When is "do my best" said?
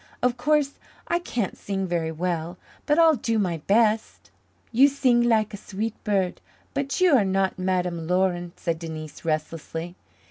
3.17-4.31